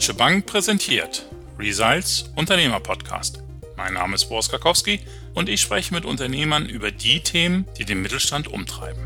[0.00, 1.26] Deutsche Bank präsentiert
[1.58, 3.42] Results Unternehmer Podcast.
[3.76, 5.00] Mein Name ist Boris Karkowski
[5.34, 9.02] und ich spreche mit Unternehmern über die Themen, die den Mittelstand umtreiben.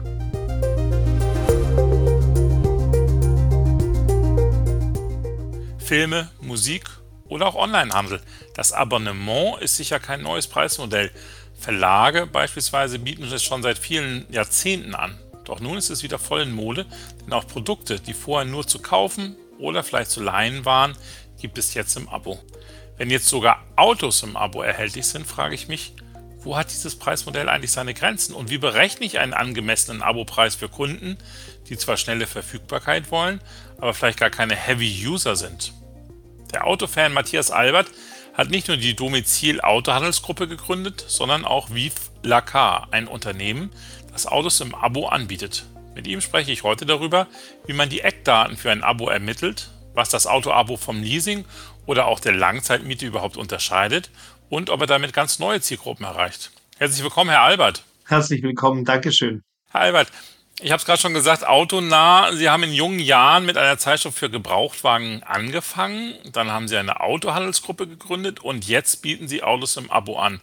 [5.80, 6.84] Filme, Musik
[7.26, 8.20] oder auch Onlinehandel.
[8.54, 11.10] Das Abonnement ist sicher kein neues Preismodell.
[11.58, 15.18] Verlage beispielsweise bieten es schon seit vielen Jahrzehnten an.
[15.44, 16.86] Doch nun ist es wieder voll in Mode,
[17.24, 20.96] denn auch Produkte, die vorher nur zu kaufen oder vielleicht zu leihen waren,
[21.40, 22.38] gibt es jetzt im Abo.
[22.96, 25.94] Wenn jetzt sogar Autos im Abo erhältlich sind, frage ich mich,
[26.44, 30.68] wo hat dieses Preismodell eigentlich seine Grenzen und wie berechne ich einen angemessenen Abopreis für
[30.68, 31.16] Kunden,
[31.68, 33.40] die zwar schnelle Verfügbarkeit wollen,
[33.78, 35.72] aber vielleicht gar keine Heavy-User sind?
[36.52, 37.88] Der Autofan Matthias Albert
[38.34, 43.70] hat nicht nur die Domizil Autohandelsgruppe gegründet, sondern auch Vive Lacar, ein Unternehmen,
[44.12, 45.66] das Autos im Abo anbietet.
[45.94, 47.28] Mit ihm spreche ich heute darüber,
[47.66, 51.44] wie man die Eckdaten für ein Abo ermittelt, was das Auto-Abo vom Leasing
[51.86, 54.10] oder auch der Langzeitmiete überhaupt unterscheidet
[54.48, 56.50] und ob er damit ganz neue Zielgruppen erreicht.
[56.78, 57.84] Herzlich willkommen, Herr Albert.
[58.06, 59.42] Herzlich willkommen, Dankeschön.
[59.70, 60.08] Herr Albert,
[60.60, 62.32] ich habe es gerade schon gesagt, autonah.
[62.32, 66.14] Sie haben in jungen Jahren mit einer Zeitschrift für Gebrauchtwagen angefangen.
[66.32, 70.40] Dann haben Sie eine Autohandelsgruppe gegründet und jetzt bieten Sie Autos im Abo an.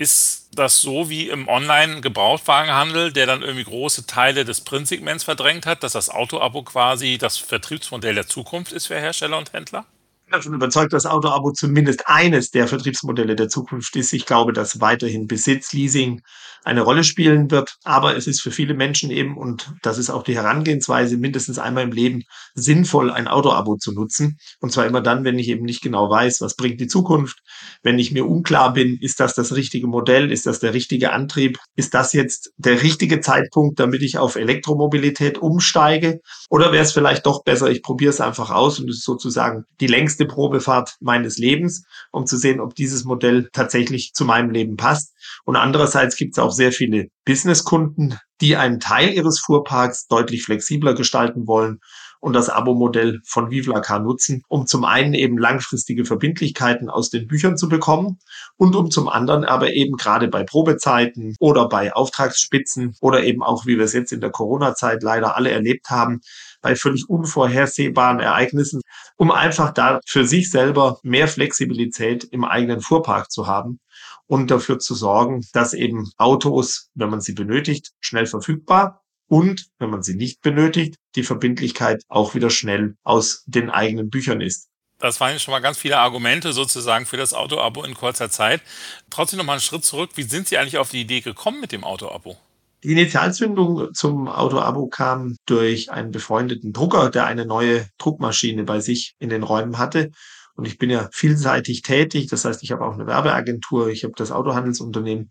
[0.00, 5.82] Ist das so wie im Online-Gebrauchtwagenhandel, der dann irgendwie große Teile des Printsegments verdrängt hat,
[5.82, 9.84] dass das Auto-Abo quasi das Vertriebsmodell der Zukunft ist für Hersteller und Händler?
[10.30, 14.12] Bin davon überzeugt, dass Auto-Abo zumindest eines der Vertriebsmodelle der Zukunft ist.
[14.12, 16.22] Ich glaube, dass weiterhin Besitz, Leasing
[16.62, 17.76] eine Rolle spielen wird.
[17.84, 21.84] Aber es ist für viele Menschen eben, und das ist auch die Herangehensweise, mindestens einmal
[21.84, 22.22] im Leben
[22.54, 24.38] sinnvoll, ein Auto-Abo zu nutzen.
[24.60, 27.38] Und zwar immer dann, wenn ich eben nicht genau weiß, was bringt die Zukunft,
[27.82, 31.58] wenn ich mir unklar bin, ist das das richtige Modell, ist das der richtige Antrieb,
[31.76, 36.20] ist das jetzt der richtige Zeitpunkt, damit ich auf Elektromobilität umsteige?
[36.50, 39.64] Oder wäre es vielleicht doch besser, ich probiere es einfach aus und es ist sozusagen
[39.80, 44.76] die längste Probefahrt meines Lebens, um zu sehen, ob dieses Modell tatsächlich zu meinem Leben
[44.76, 45.14] passt.
[45.44, 50.94] Und andererseits gibt es auch sehr viele Businesskunden, die einen Teil ihres Fuhrparks deutlich flexibler
[50.94, 51.80] gestalten wollen
[52.20, 57.56] und das Abo-Modell von Vivlacar nutzen, um zum einen eben langfristige Verbindlichkeiten aus den Büchern
[57.56, 58.18] zu bekommen
[58.60, 63.64] und um zum anderen aber eben gerade bei Probezeiten oder bei Auftragsspitzen oder eben auch,
[63.64, 66.20] wie wir es jetzt in der Corona-Zeit leider alle erlebt haben,
[66.60, 68.82] bei völlig unvorhersehbaren Ereignissen,
[69.16, 73.80] um einfach da für sich selber mehr Flexibilität im eigenen Fuhrpark zu haben
[74.26, 79.88] und dafür zu sorgen, dass eben Autos, wenn man sie benötigt, schnell verfügbar und, wenn
[79.88, 84.69] man sie nicht benötigt, die Verbindlichkeit auch wieder schnell aus den eigenen Büchern ist.
[85.00, 88.60] Das waren schon mal ganz viele Argumente sozusagen für das Auto-Abo in kurzer Zeit.
[89.08, 90.10] Trotzdem noch mal einen Schritt zurück.
[90.14, 92.36] Wie sind Sie eigentlich auf die Idee gekommen mit dem Auto-Abo?
[92.82, 99.14] Die Initialzündung zum Auto-Abo kam durch einen befreundeten Drucker, der eine neue Druckmaschine bei sich
[99.18, 100.10] in den Räumen hatte.
[100.54, 102.28] Und ich bin ja vielseitig tätig.
[102.28, 105.30] Das heißt, ich habe auch eine Werbeagentur, ich habe das Autohandelsunternehmen.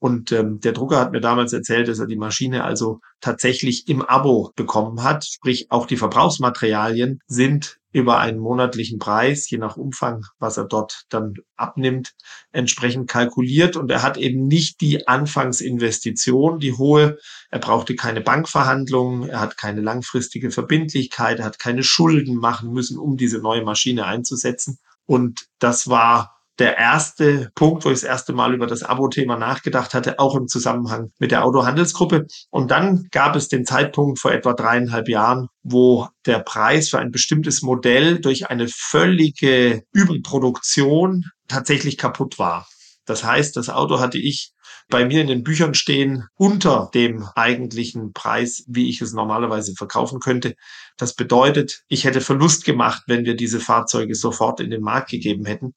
[0.00, 4.02] Und ähm, der Drucker hat mir damals erzählt, dass er die Maschine also tatsächlich im
[4.02, 5.24] Abo bekommen hat.
[5.24, 11.04] Sprich, auch die Verbrauchsmaterialien sind über einen monatlichen Preis, je nach Umfang, was er dort
[11.10, 12.14] dann abnimmt,
[12.52, 13.76] entsprechend kalkuliert.
[13.76, 17.18] Und er hat eben nicht die Anfangsinvestition, die hohe.
[17.50, 22.98] Er brauchte keine Bankverhandlungen, er hat keine langfristige Verbindlichkeit, er hat keine Schulden machen müssen,
[22.98, 24.78] um diese neue Maschine einzusetzen.
[25.06, 29.94] Und das war der erste Punkt, wo ich das erste Mal über das Abo-Thema nachgedacht
[29.94, 32.26] hatte, auch im Zusammenhang mit der Autohandelsgruppe.
[32.50, 37.10] Und dann gab es den Zeitpunkt vor etwa dreieinhalb Jahren, wo der Preis für ein
[37.10, 42.66] bestimmtes Modell durch eine völlige Überproduktion tatsächlich kaputt war.
[43.06, 44.52] Das heißt, das Auto hatte ich
[44.88, 50.18] bei mir in den Büchern stehen unter dem eigentlichen Preis, wie ich es normalerweise verkaufen
[50.18, 50.54] könnte.
[50.96, 55.44] Das bedeutet, ich hätte Verlust gemacht, wenn wir diese Fahrzeuge sofort in den Markt gegeben
[55.44, 55.74] hätten.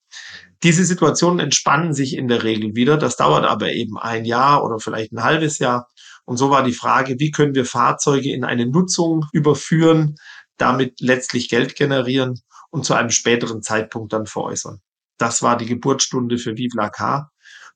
[0.63, 2.97] Diese Situationen entspannen sich in der Regel wieder.
[2.97, 5.87] Das dauert aber eben ein Jahr oder vielleicht ein halbes Jahr.
[6.23, 10.15] Und so war die Frage, wie können wir Fahrzeuge in eine Nutzung überführen,
[10.57, 14.79] damit letztlich Geld generieren und zu einem späteren Zeitpunkt dann veräußern.
[15.17, 17.31] Das war die Geburtsstunde für Vive la Car.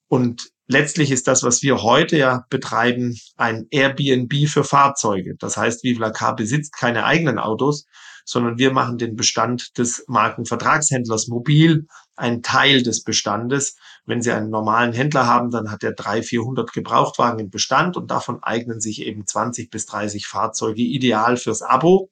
[0.08, 5.36] Und letztlich ist das, was wir heute ja betreiben, ein Airbnb für Fahrzeuge.
[5.38, 7.86] Das heißt, Vive la Car besitzt keine eigenen Autos,
[8.26, 13.78] sondern wir machen den Bestand des Markenvertragshändlers mobil, ein Teil des Bestandes.
[14.06, 18.10] Wenn Sie einen normalen Händler haben, dann hat er 300, 400 Gebrauchtwagen im Bestand und
[18.10, 22.10] davon eignen sich eben 20 bis 30 Fahrzeuge ideal fürs Abo,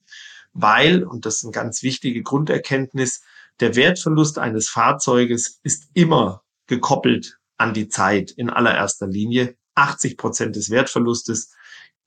[0.53, 3.23] weil, und das ist eine ganz wichtige Grunderkenntnis,
[3.59, 9.55] der Wertverlust eines Fahrzeuges ist immer gekoppelt an die Zeit in allererster Linie.
[9.75, 11.53] 80 Prozent des Wertverlustes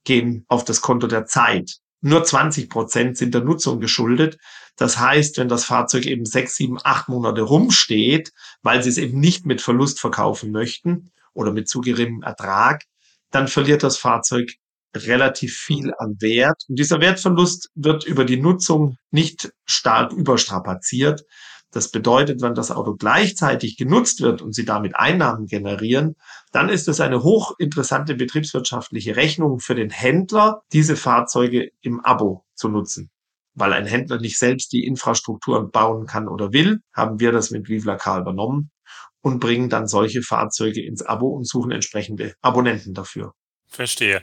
[0.04, 1.78] gehen auf das Konto der Zeit.
[2.02, 4.36] Nur 20 Prozent sind der Nutzung geschuldet.
[4.76, 8.32] Das heißt, wenn das Fahrzeug eben sechs, sieben, acht Monate rumsteht,
[8.62, 12.84] weil sie es eben nicht mit Verlust verkaufen möchten oder mit zu geringem Ertrag,
[13.30, 14.52] dann verliert das Fahrzeug
[14.94, 16.62] relativ viel an Wert.
[16.68, 21.24] Und dieser Wertverlust wird über die Nutzung nicht stark überstrapaziert.
[21.76, 26.16] Das bedeutet, wenn das Auto gleichzeitig genutzt wird und Sie damit Einnahmen generieren,
[26.50, 32.70] dann ist es eine hochinteressante betriebswirtschaftliche Rechnung für den Händler, diese Fahrzeuge im Abo zu
[32.70, 33.10] nutzen.
[33.52, 37.68] Weil ein Händler nicht selbst die Infrastruktur bauen kann oder will, haben wir das mit
[37.68, 38.70] Vivla Car übernommen
[39.20, 43.34] und bringen dann solche Fahrzeuge ins Abo und suchen entsprechende Abonnenten dafür.
[43.66, 44.22] Verstehe.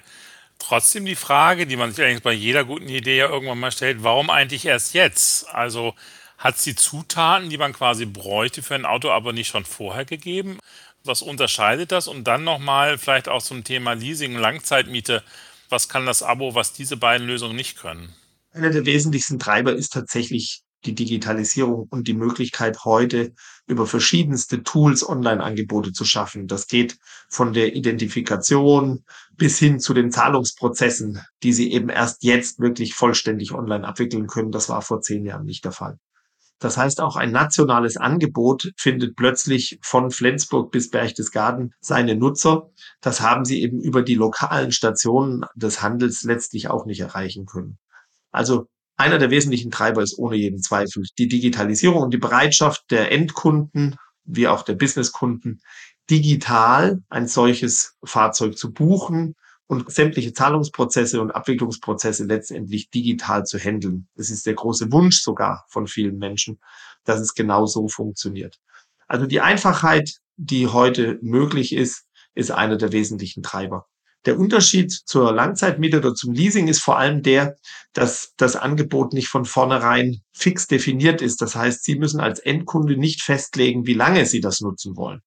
[0.57, 4.03] Trotzdem die Frage, die man sich eigentlich bei jeder guten Idee ja irgendwann mal stellt,
[4.03, 5.47] warum eigentlich erst jetzt?
[5.53, 5.93] Also
[6.43, 10.03] hat es die Zutaten, die man quasi bräuchte für ein Auto, aber nicht schon vorher
[10.03, 10.59] gegeben?
[11.05, 12.09] Was unterscheidet das?
[12.09, 15.23] Und dann nochmal vielleicht auch zum Thema Leasing, Langzeitmiete.
[15.69, 18.13] Was kann das Abo, was diese beiden Lösungen nicht können?
[18.51, 23.33] Einer der wesentlichsten Treiber ist tatsächlich die Digitalisierung und die Möglichkeit heute
[23.65, 26.47] über verschiedenste Tools Online-Angebote zu schaffen.
[26.47, 26.97] Das geht
[27.29, 29.05] von der Identifikation
[29.37, 34.51] bis hin zu den Zahlungsprozessen, die Sie eben erst jetzt wirklich vollständig online abwickeln können.
[34.51, 35.97] Das war vor zehn Jahren nicht der Fall.
[36.63, 42.69] Das heißt, auch ein nationales Angebot findet plötzlich von Flensburg bis Berchtesgaden seine Nutzer.
[43.01, 47.79] Das haben sie eben über die lokalen Stationen des Handels letztlich auch nicht erreichen können.
[48.31, 53.11] Also einer der wesentlichen Treiber ist ohne jeden Zweifel die Digitalisierung und die Bereitschaft der
[53.11, 55.59] Endkunden wie auch der Businesskunden,
[56.09, 59.35] digital ein solches Fahrzeug zu buchen
[59.67, 64.07] und sämtliche Zahlungsprozesse und Abwicklungsprozesse letztendlich digital zu handeln.
[64.15, 66.59] Das ist der große Wunsch sogar von vielen Menschen,
[67.05, 68.59] dass es genau so funktioniert.
[69.07, 72.05] Also die Einfachheit, die heute möglich ist,
[72.35, 73.87] ist einer der wesentlichen Treiber.
[74.25, 77.57] Der Unterschied zur Langzeitmiete oder zum Leasing ist vor allem der,
[77.91, 81.41] dass das Angebot nicht von vornherein fix definiert ist.
[81.41, 85.21] Das heißt, Sie müssen als Endkunde nicht festlegen, wie lange Sie das nutzen wollen.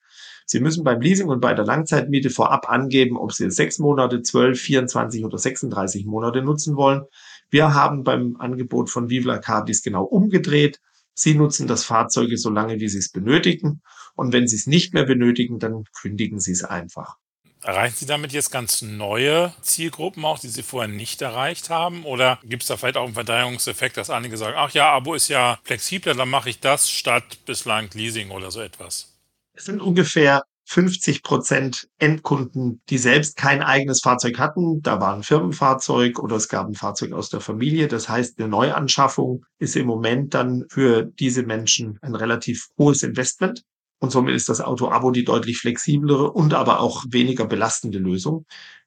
[0.48, 4.60] Sie müssen beim Leasing und bei der Langzeitmiete vorab angeben, ob Sie sechs Monate, zwölf,
[4.60, 7.02] 24 oder 36 Monate nutzen wollen.
[7.50, 10.81] Wir haben beim Angebot von Vivla Car dies genau umgedreht.
[11.14, 13.82] Sie nutzen das Fahrzeug so lange, wie Sie es benötigen.
[14.14, 17.16] Und wenn Sie es nicht mehr benötigen, dann kündigen Sie es einfach.
[17.62, 22.04] Erreichen Sie damit jetzt ganz neue Zielgruppen auch, die Sie vorher nicht erreicht haben?
[22.04, 25.26] Oder gibt es da vielleicht auch einen Verdreihungseffekt, dass einige sagen, ach ja, Abo ist
[25.26, 29.15] ja flexibler, dann mache ich das statt bislang Leasing oder so etwas?
[29.56, 34.82] Es sind ungefähr 50 Prozent Endkunden, die selbst kein eigenes Fahrzeug hatten.
[34.82, 37.88] Da war ein Firmenfahrzeug oder es gab ein Fahrzeug aus der Familie.
[37.88, 43.62] Das heißt, eine Neuanschaffung ist im Moment dann für diese Menschen ein relativ hohes Investment.
[43.98, 48.44] Und somit ist das Auto-Abo die deutlich flexiblere und aber auch weniger belastende Lösung.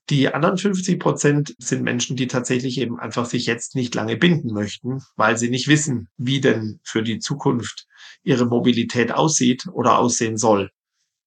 [0.09, 4.51] Die anderen 50 Prozent sind Menschen, die tatsächlich eben einfach sich jetzt nicht lange binden
[4.53, 7.85] möchten, weil sie nicht wissen, wie denn für die Zukunft
[8.23, 10.71] ihre Mobilität aussieht oder aussehen soll.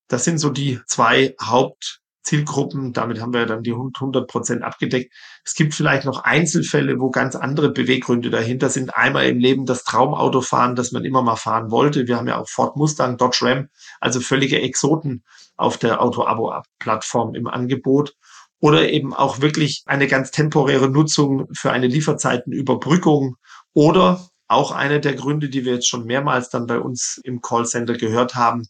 [0.09, 2.93] Das sind so die zwei Haupt Zielgruppen.
[2.93, 5.13] Damit haben wir dann die 100 Prozent abgedeckt.
[5.45, 8.95] Es gibt vielleicht noch Einzelfälle, wo ganz andere Beweggründe dahinter sind.
[8.95, 12.07] Einmal im Leben das Traumauto fahren, das man immer mal fahren wollte.
[12.07, 13.69] Wir haben ja auch Ford Mustang, Dodge Ram,
[14.01, 15.25] also völlige Exoten
[15.57, 18.15] auf der Auto-Abo-Plattform im Angebot.
[18.63, 23.35] Oder eben auch wirklich eine ganz temporäre Nutzung für eine Lieferzeitenüberbrückung
[23.75, 27.95] oder auch einer der Gründe, die wir jetzt schon mehrmals dann bei uns im Callcenter
[27.95, 28.69] gehört haben,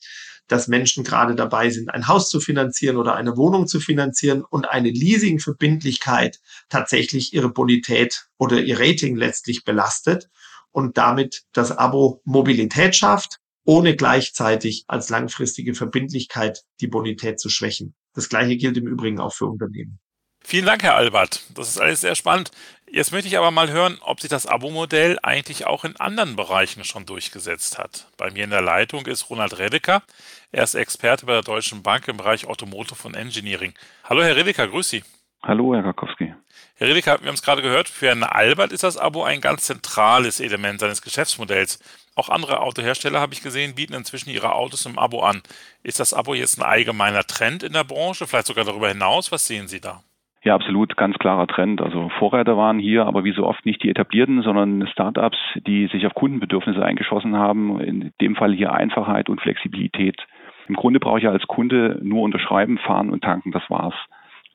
[0.48, 4.64] dass Menschen gerade dabei sind, ein Haus zu finanzieren oder eine Wohnung zu finanzieren und
[4.64, 10.30] eine Leasingverbindlichkeit tatsächlich ihre Bonität oder ihr Rating letztlich belastet
[10.70, 17.94] und damit das Abo Mobilität schafft, ohne gleichzeitig als langfristige Verbindlichkeit die Bonität zu schwächen.
[18.14, 19.98] Das Gleiche gilt im Übrigen auch für Unternehmen.
[20.44, 21.42] Vielen Dank, Herr Albert.
[21.54, 22.50] Das ist alles sehr spannend.
[22.90, 26.84] Jetzt möchte ich aber mal hören, ob sich das Abo-Modell eigentlich auch in anderen Bereichen
[26.84, 28.08] schon durchgesetzt hat.
[28.16, 30.02] Bei mir in der Leitung ist Ronald Redeker.
[30.50, 33.72] Er ist Experte bei der Deutschen Bank im Bereich Automotive und Engineering.
[34.04, 35.04] Hallo, Herr Redeker, grüß Sie.
[35.44, 36.32] Hallo, Herr Rakowski.
[36.76, 39.62] Herr Redeker, wir haben es gerade gehört, für Herrn Albert ist das Abo ein ganz
[39.62, 41.80] zentrales Element seines Geschäftsmodells.
[42.14, 45.42] Auch andere Autohersteller, habe ich gesehen, bieten inzwischen ihre Autos im Abo an.
[45.82, 49.32] Ist das Abo jetzt ein allgemeiner Trend in der Branche, vielleicht sogar darüber hinaus?
[49.32, 50.02] Was sehen Sie da?
[50.44, 51.80] Ja, absolut, ganz klarer Trend.
[51.80, 56.06] Also Vorreiter waren hier, aber wie so oft nicht die etablierten, sondern Startups, die sich
[56.06, 57.80] auf Kundenbedürfnisse eingeschossen haben.
[57.80, 60.20] In dem Fall hier Einfachheit und Flexibilität.
[60.68, 63.94] Im Grunde brauche ich ja als Kunde nur unterschreiben, fahren und tanken, das war's.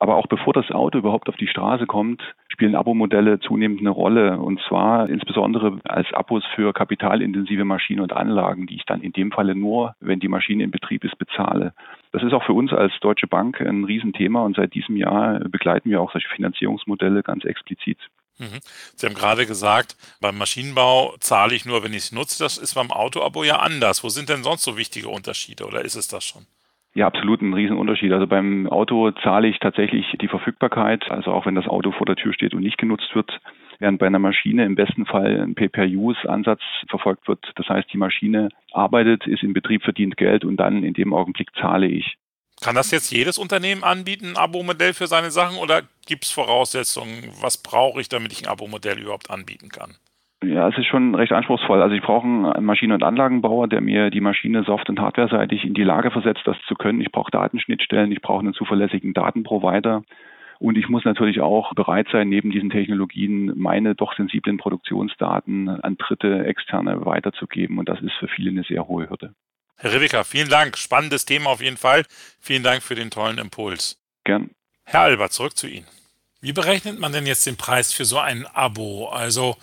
[0.00, 4.38] Aber auch bevor das Auto überhaupt auf die Straße kommt, spielen Abo-Modelle zunehmend eine Rolle.
[4.38, 9.32] Und zwar insbesondere als Abos für kapitalintensive Maschinen und Anlagen, die ich dann in dem
[9.32, 11.72] Falle nur, wenn die Maschine in Betrieb ist, bezahle.
[12.12, 15.90] Das ist auch für uns als Deutsche Bank ein Riesenthema und seit diesem Jahr begleiten
[15.90, 17.98] wir auch solche Finanzierungsmodelle ganz explizit.
[18.38, 18.60] Mhm.
[18.94, 22.42] Sie haben gerade gesagt, beim Maschinenbau zahle ich nur, wenn ich es nutze.
[22.42, 24.04] Das ist beim Autoabo ja anders.
[24.04, 26.46] Wo sind denn sonst so wichtige Unterschiede oder ist es das schon?
[26.98, 28.10] Ja, absolut ein Riesenunterschied.
[28.10, 32.16] Also beim Auto zahle ich tatsächlich die Verfügbarkeit, also auch wenn das Auto vor der
[32.16, 33.30] Tür steht und nicht genutzt wird,
[33.78, 37.38] während bei einer Maschine im besten Fall ein Pay-per-Use-Ansatz verfolgt wird.
[37.54, 41.54] Das heißt, die Maschine arbeitet, ist in Betrieb, verdient Geld und dann in dem Augenblick
[41.54, 42.16] zahle ich.
[42.60, 47.30] Kann das jetzt jedes Unternehmen anbieten, ein Abo-Modell für seine Sachen oder gibt es Voraussetzungen?
[47.40, 49.94] Was brauche ich, damit ich ein Abo-Modell überhaupt anbieten kann?
[50.44, 51.82] Ja, es ist schon recht anspruchsvoll.
[51.82, 55.74] Also ich brauche einen Maschinen- und Anlagenbauer, der mir die Maschine soft- und hardwareseitig in
[55.74, 57.00] die Lage versetzt, das zu können.
[57.00, 60.02] Ich brauche Datenschnittstellen, ich brauche einen zuverlässigen Datenprovider.
[60.60, 65.96] Und ich muss natürlich auch bereit sein, neben diesen Technologien meine doch sensiblen Produktionsdaten an
[65.96, 67.78] Dritte, Externe weiterzugeben.
[67.78, 69.34] Und das ist für viele eine sehr hohe Hürde.
[69.76, 70.76] Herr Rivika, vielen Dank.
[70.76, 72.04] Spannendes Thema auf jeden Fall.
[72.40, 74.00] Vielen Dank für den tollen Impuls.
[74.24, 74.50] Gern.
[74.84, 75.86] Herr Albert, zurück zu Ihnen.
[76.40, 79.08] Wie berechnet man denn jetzt den Preis für so ein Abo?
[79.08, 79.56] Also,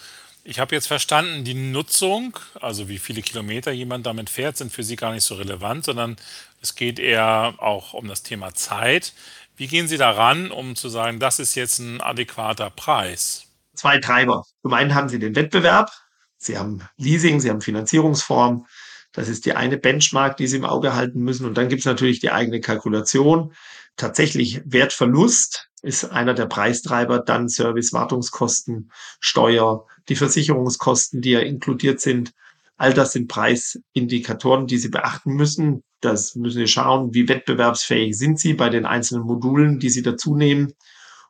[0.46, 4.84] ich habe jetzt verstanden, die Nutzung, also wie viele Kilometer jemand damit fährt, sind für
[4.84, 6.18] Sie gar nicht so relevant, sondern
[6.62, 9.14] es geht eher auch um das Thema Zeit.
[9.58, 13.48] Wie gehen Sie daran, um zu sagen, das ist jetzt ein adäquater Preis?
[13.74, 14.46] Zwei Treiber.
[14.62, 15.92] Zum einen haben Sie den Wettbewerb.
[16.38, 18.68] Sie haben Leasing, Sie haben Finanzierungsform.
[19.14, 21.48] Das ist die eine Benchmark, die Sie im Auge halten müssen.
[21.48, 23.54] Und dann gibt es natürlich die eigene Kalkulation.
[23.98, 32.02] Tatsächlich Wertverlust ist einer der Preistreiber, dann Service, Wartungskosten, Steuer, die Versicherungskosten, die ja inkludiert
[32.02, 32.34] sind.
[32.78, 35.84] All das sind Preisindikatoren, die Sie beachten müssen.
[36.02, 40.36] Das müssen Sie schauen, wie wettbewerbsfähig sind Sie bei den einzelnen Modulen, die Sie dazu
[40.36, 40.74] nehmen.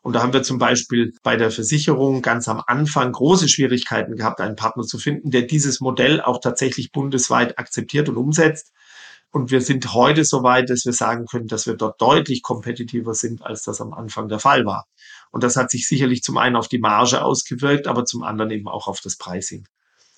[0.01, 4.39] Und da haben wir zum Beispiel bei der Versicherung ganz am Anfang große Schwierigkeiten gehabt,
[4.39, 8.71] einen Partner zu finden, der dieses Modell auch tatsächlich bundesweit akzeptiert und umsetzt.
[9.35, 13.13] Und wir sind heute so weit, dass wir sagen können, dass wir dort deutlich kompetitiver
[13.13, 14.87] sind, als das am Anfang der Fall war.
[15.29, 18.69] Und das hat sich sicherlich zum einen auf die Marge ausgewirkt, aber zum anderen eben
[18.69, 19.67] auch auf das Pricing.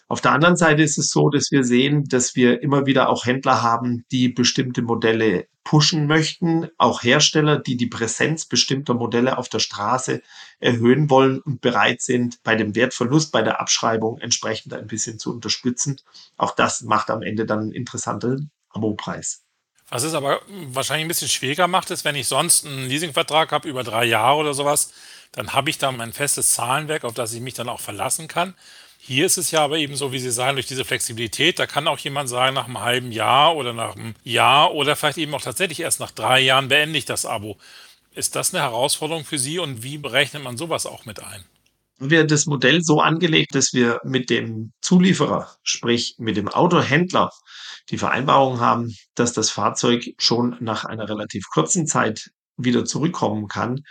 [0.08, 3.26] Auf der anderen Seite ist es so, dass wir sehen, dass wir immer wieder auch
[3.26, 9.50] Händler haben, die bestimmte Modelle pushen möchten, auch Hersteller, die die Präsenz bestimmter Modelle auf
[9.50, 10.22] der Straße
[10.60, 15.34] erhöhen wollen und bereit sind, bei dem Wertverlust, bei der Abschreibung entsprechend ein bisschen zu
[15.34, 16.00] unterstützen.
[16.38, 19.44] Auch das macht am Ende dann einen interessanten Abo-Preis.
[19.90, 23.70] Was es aber wahrscheinlich ein bisschen schwieriger macht, ist, wenn ich sonst einen Leasingvertrag habe
[23.70, 24.92] über drei Jahre oder sowas,
[25.32, 28.54] dann habe ich da mein festes Zahlenwerk, auf das ich mich dann auch verlassen kann.
[29.00, 31.88] Hier ist es ja aber eben so, wie Sie sagen, durch diese Flexibilität, da kann
[31.88, 35.42] auch jemand sagen, nach einem halben Jahr oder nach einem Jahr oder vielleicht eben auch
[35.42, 37.58] tatsächlich erst nach drei Jahren beende ich das Abo.
[38.14, 41.46] Ist das eine Herausforderung für Sie und wie berechnet man sowas auch mit ein?
[42.00, 47.32] Wir das Modell so angelegt, dass wir mit dem Zulieferer, sprich mit dem Autohändler,
[47.90, 53.84] die Vereinbarung haben, dass das Fahrzeug schon nach einer relativ kurzen Zeit wieder zurückkommen kann,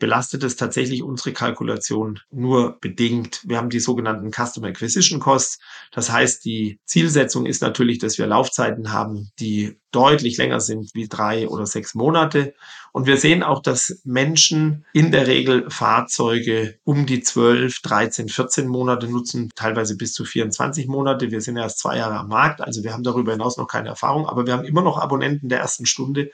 [0.00, 3.42] belastet es tatsächlich unsere Kalkulation nur bedingt.
[3.46, 5.60] Wir haben die sogenannten Customer Acquisition Costs.
[5.92, 11.06] Das heißt, die Zielsetzung ist natürlich, dass wir Laufzeiten haben, die deutlich länger sind wie
[11.08, 12.54] drei oder sechs Monate.
[12.92, 18.66] Und wir sehen auch, dass Menschen in der Regel Fahrzeuge um die 12, 13, 14
[18.66, 21.30] Monate nutzen, teilweise bis zu 24 Monate.
[21.30, 24.26] Wir sind erst zwei Jahre am Markt, also wir haben darüber hinaus noch keine Erfahrung,
[24.26, 26.30] aber wir haben immer noch Abonnenten der ersten Stunde,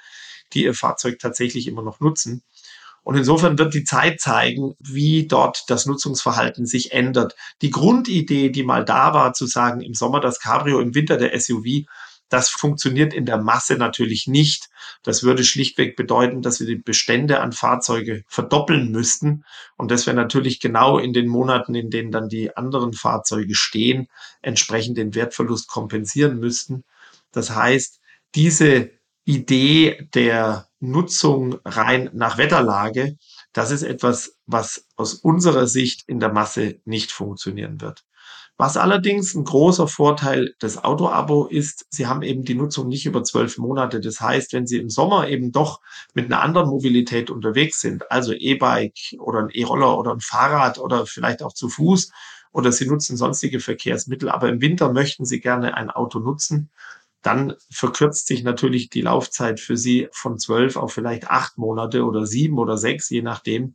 [0.53, 2.43] die ihr Fahrzeug tatsächlich immer noch nutzen.
[3.07, 7.37] Und insofern wird die Zeit zeigen, wie dort das Nutzungsverhalten sich ändert.
[7.63, 11.39] Die Grundidee, die mal da war, zu sagen, im Sommer das Cabrio, im Winter der
[11.39, 11.87] SUV,
[12.31, 14.71] das funktioniert in der Masse natürlich nicht.
[15.05, 19.45] Das würde schlichtweg bedeuten, dass wir die Bestände an Fahrzeuge verdoppeln müssten.
[19.77, 24.09] Und das wäre natürlich genau in den Monaten, in denen dann die anderen Fahrzeuge stehen,
[24.43, 26.83] entsprechend den Wertverlust kompensieren müssten.
[27.31, 28.01] Das heißt,
[28.35, 28.91] diese
[29.25, 33.17] Idee der Nutzung rein nach Wetterlage,
[33.53, 38.05] das ist etwas, was aus unserer Sicht in der Masse nicht funktionieren wird.
[38.59, 43.23] Was allerdings ein großer Vorteil des Auto-Abo ist, Sie haben eben die Nutzung nicht über
[43.23, 44.01] zwölf Monate.
[44.01, 45.81] Das heißt, wenn Sie im Sommer eben doch
[46.15, 51.05] mit einer anderen Mobilität unterwegs sind, also E-Bike oder ein E-Roller oder ein Fahrrad oder
[51.05, 52.11] vielleicht auch zu Fuß
[52.51, 56.71] oder Sie nutzen sonstige Verkehrsmittel, aber im Winter möchten Sie gerne ein Auto nutzen,
[57.23, 62.27] dann verkürzt sich natürlich die Laufzeit für Sie von zwölf auf vielleicht acht Monate oder
[62.27, 63.75] sieben oder sechs, je nachdem.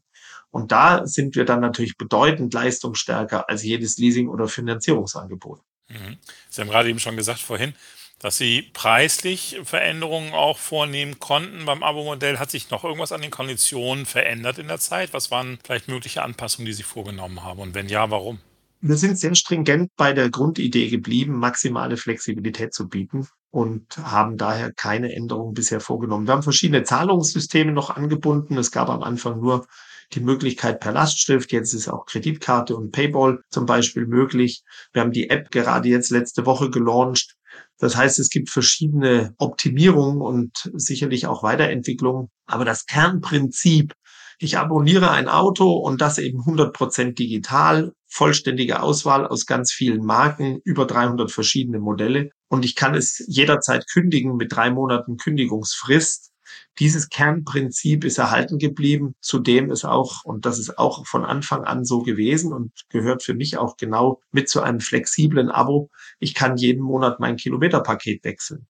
[0.52, 5.62] Und da sind wir dann natürlich bedeutend leistungsstärker als jedes Leasing- oder Finanzierungsangebot.
[5.90, 6.18] Mhm.
[6.50, 7.74] Sie haben gerade eben schon gesagt vorhin,
[8.20, 12.38] dass Sie preislich Veränderungen auch vornehmen konnten beim Abo-Modell.
[12.38, 15.14] Hat sich noch irgendwas an den Konditionen verändert in der Zeit?
[15.14, 17.60] Was waren vielleicht mögliche Anpassungen, die Sie vorgenommen haben?
[17.60, 18.40] Und wenn ja, warum?
[18.84, 24.74] Wir sind sehr stringent bei der Grundidee geblieben, maximale Flexibilität zu bieten und haben daher
[24.74, 26.26] keine Änderungen bisher vorgenommen.
[26.26, 28.58] Wir haben verschiedene Zahlungssysteme noch angebunden.
[28.58, 29.68] Es gab am Anfang nur
[30.14, 31.52] die Möglichkeit per Lastschrift.
[31.52, 34.64] Jetzt ist auch Kreditkarte und Payball zum Beispiel möglich.
[34.94, 37.36] Wir haben die App gerade jetzt letzte Woche gelauncht.
[37.78, 42.30] Das heißt, es gibt verschiedene Optimierungen und sicherlich auch Weiterentwicklungen.
[42.48, 43.94] Aber das Kernprinzip,
[44.40, 50.60] ich abonniere ein Auto und das eben 100% digital, vollständige Auswahl aus ganz vielen Marken,
[50.66, 56.32] über 300 verschiedene Modelle und ich kann es jederzeit kündigen mit drei Monaten Kündigungsfrist.
[56.80, 61.86] Dieses Kernprinzip ist erhalten geblieben, zudem ist auch, und das ist auch von Anfang an
[61.86, 65.90] so gewesen und gehört für mich auch genau mit zu einem flexiblen Abo.
[66.20, 68.68] Ich kann jeden Monat mein Kilometerpaket wechseln.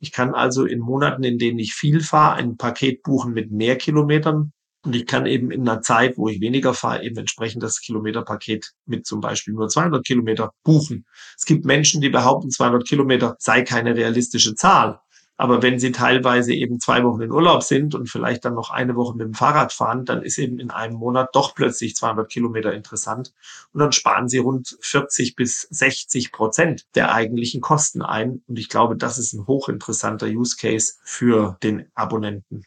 [0.00, 3.76] Ich kann also in Monaten, in denen ich viel fahre, ein Paket buchen mit mehr
[3.76, 4.52] Kilometern
[4.84, 8.72] und ich kann eben in einer Zeit, wo ich weniger fahre, eben entsprechend das Kilometerpaket
[8.84, 11.06] mit zum Beispiel nur 200 Kilometer buchen.
[11.36, 15.00] Es gibt Menschen, die behaupten, 200 Kilometer sei keine realistische Zahl.
[15.36, 18.94] Aber wenn sie teilweise eben zwei Wochen in Urlaub sind und vielleicht dann noch eine
[18.96, 22.72] Woche mit dem Fahrrad fahren, dann ist eben in einem Monat doch plötzlich 200 Kilometer
[22.72, 23.32] interessant.
[23.72, 28.42] Und dann sparen sie rund 40 bis 60 Prozent der eigentlichen Kosten ein.
[28.46, 32.62] Und ich glaube, das ist ein hochinteressanter Use Case für den Abonnenten.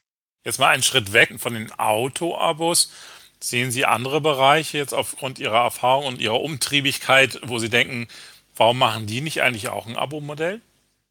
[0.46, 2.92] Jetzt mal einen Schritt weg von den Auto-Abos.
[3.40, 8.08] Sehen Sie andere Bereiche jetzt aufgrund Ihrer Erfahrung und Ihrer Umtriebigkeit, wo Sie denken,
[8.56, 10.62] warum machen die nicht eigentlich auch ein Abo-Modell?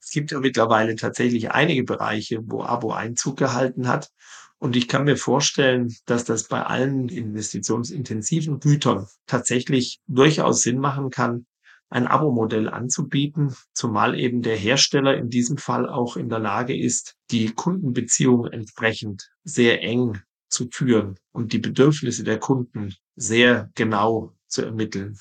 [0.01, 4.13] Es gibt ja mittlerweile tatsächlich einige Bereiche, wo Abo Einzug gehalten hat.
[4.59, 11.11] Und ich kann mir vorstellen, dass das bei allen investitionsintensiven Gütern tatsächlich durchaus Sinn machen
[11.11, 11.45] kann,
[11.91, 17.15] ein Abo-Modell anzubieten, zumal eben der Hersteller in diesem Fall auch in der Lage ist,
[17.31, 24.63] die Kundenbeziehung entsprechend sehr eng zu führen und die Bedürfnisse der Kunden sehr genau zu
[24.63, 25.19] ermitteln.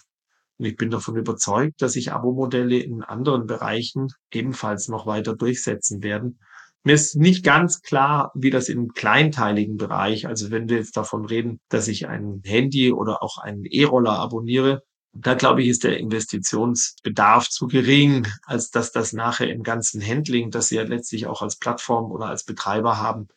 [0.58, 6.04] Und ich bin davon überzeugt, dass sich Abo-Modelle in anderen Bereichen ebenfalls noch weiter durchsetzen
[6.04, 6.40] werden.
[6.84, 11.26] Mir ist nicht ganz klar, wie das im kleinteiligen Bereich, also wenn wir jetzt davon
[11.26, 15.98] reden, dass ich ein Handy oder auch einen E-Roller abonniere, da glaube ich, ist der
[16.00, 21.42] Investitionsbedarf zu gering, als dass das nachher im ganzen Handling, das Sie ja letztlich auch
[21.42, 23.28] als Plattform oder als Betreiber haben,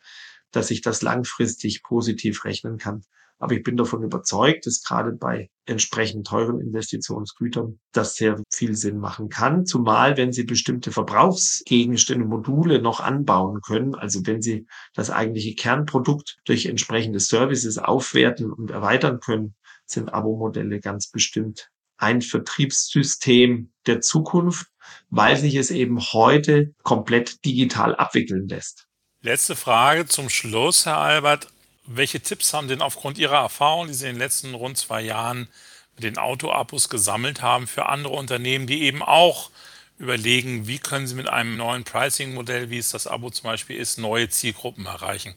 [0.52, 3.04] dass sich das langfristig positiv rechnen kann.
[3.38, 8.98] Aber ich bin davon überzeugt, dass gerade bei entsprechend teuren Investitionsgütern das sehr viel Sinn
[8.98, 9.66] machen kann.
[9.66, 16.38] Zumal, wenn Sie bestimmte Verbrauchsgegenstände, Module noch anbauen können, also wenn Sie das eigentliche Kernprodukt
[16.46, 24.66] durch entsprechende Services aufwerten und erweitern können, sind Abo-Modelle ganz bestimmt ein Vertriebssystem der Zukunft,
[25.10, 28.86] weil sich es eben heute komplett digital abwickeln lässt.
[29.22, 31.48] Letzte Frage zum Schluss, Herr Albert.
[31.86, 35.48] Welche Tipps haben denn aufgrund Ihrer Erfahrung, die Sie in den letzten rund zwei Jahren
[35.94, 39.50] mit den Auto-Abos gesammelt haben, für andere Unternehmen, die eben auch
[39.98, 43.98] überlegen, wie können sie mit einem neuen Pricing-Modell, wie es das Abo zum Beispiel ist,
[43.98, 45.34] neue Zielgruppen erreichen?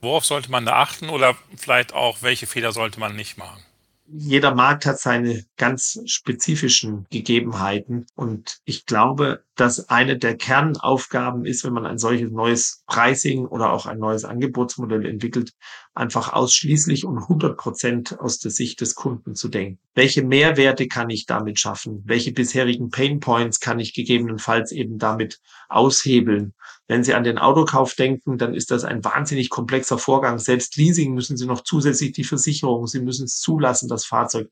[0.00, 3.62] Worauf sollte man da achten oder vielleicht auch, welche Fehler sollte man nicht machen?
[4.12, 8.06] Jeder Markt hat seine ganz spezifischen Gegebenheiten.
[8.14, 13.72] Und ich glaube, dass eine der Kernaufgaben ist, wenn man ein solches neues Pricing oder
[13.72, 15.52] auch ein neues Angebotsmodell entwickelt,
[15.92, 19.78] einfach ausschließlich und 100 Prozent aus der Sicht des Kunden zu denken.
[19.94, 22.02] Welche Mehrwerte kann ich damit schaffen?
[22.06, 26.54] Welche bisherigen Painpoints kann ich gegebenenfalls eben damit aushebeln?
[26.88, 30.38] Wenn Sie an den Autokauf denken, dann ist das ein wahnsinnig komplexer Vorgang.
[30.38, 34.48] Selbst Leasing müssen Sie noch zusätzlich die Versicherung, Sie müssen es zulassen, das Fahrzeug.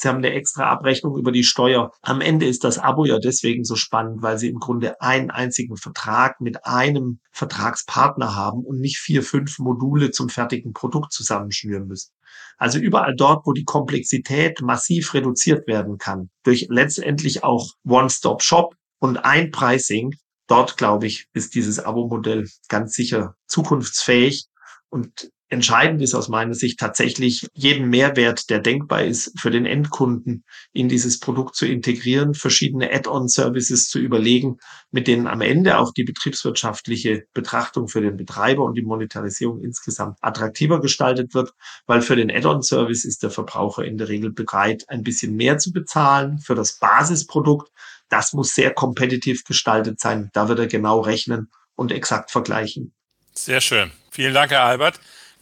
[0.00, 1.90] Sie haben eine extra Abrechnung über die Steuer.
[2.02, 5.76] Am Ende ist das Abo ja deswegen so spannend, weil Sie im Grunde einen einzigen
[5.76, 12.12] Vertrag mit einem Vertragspartner haben und nicht vier, fünf Module zum fertigen Produkt zusammenschnüren müssen.
[12.58, 19.16] Also überall dort, wo die Komplexität massiv reduziert werden kann, durch letztendlich auch One-Stop-Shop und
[19.24, 20.14] ein Pricing,
[20.46, 24.46] dort, glaube ich, ist dieses Abo-Modell ganz sicher zukunftsfähig.
[24.90, 30.44] Und entscheidend ist aus meiner Sicht tatsächlich jeden Mehrwert, der denkbar ist, für den Endkunden
[30.72, 34.58] in dieses Produkt zu integrieren, verschiedene Add-on-Services zu überlegen,
[34.90, 40.18] mit denen am Ende auch die betriebswirtschaftliche Betrachtung für den Betreiber und die Monetarisierung insgesamt
[40.20, 41.52] attraktiver gestaltet wird,
[41.86, 45.72] weil für den Add-on-Service ist der Verbraucher in der Regel bereit, ein bisschen mehr zu
[45.72, 47.70] bezahlen für das Basisprodukt,
[48.08, 50.30] das muss sehr kompetitiv gestaltet sein.
[50.32, 52.94] Da wird er genau rechnen und exakt vergleichen.
[53.34, 53.92] Sehr schön.
[54.10, 54.98] Vielen Dank, Herr Albert.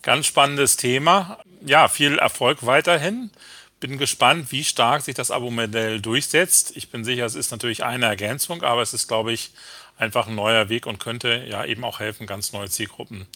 [0.06, 1.40] Ganz spannendes Thema.
[1.62, 3.32] Ja, viel Erfolg weiterhin.
[3.80, 6.76] Bin gespannt, wie stark sich das Abo-Modell durchsetzt.
[6.76, 9.50] Ich bin sicher, es ist natürlich eine Ergänzung, aber es ist, glaube ich,
[9.98, 13.26] einfach ein neuer Weg und könnte ja eben auch helfen, ganz neue Zielgruppen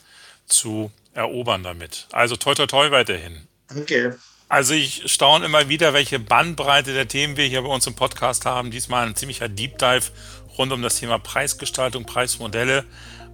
[0.46, 2.06] zu erobern damit.
[2.12, 3.48] Also toi toi toi weiterhin.
[3.66, 4.20] Danke.
[4.50, 8.46] Also ich staune immer wieder, welche Bandbreite der Themen wir hier bei uns im Podcast
[8.46, 8.72] haben.
[8.72, 10.10] Diesmal ein ziemlicher Deep Dive
[10.58, 12.84] rund um das Thema Preisgestaltung, Preismodelle.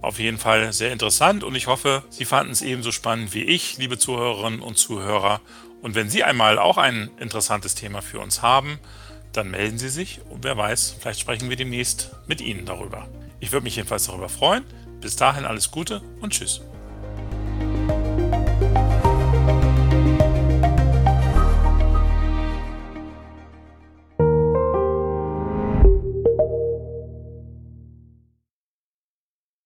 [0.03, 3.79] Auf jeden Fall sehr interessant und ich hoffe, Sie fanden es ebenso spannend wie ich,
[3.79, 5.41] liebe Zuhörerinnen und Zuhörer.
[5.81, 8.77] Und wenn Sie einmal auch ein interessantes Thema für uns haben,
[9.33, 13.07] dann melden Sie sich und wer weiß, vielleicht sprechen wir demnächst mit Ihnen darüber.
[13.39, 14.65] Ich würde mich jedenfalls darüber freuen.
[15.01, 16.61] Bis dahin alles Gute und Tschüss.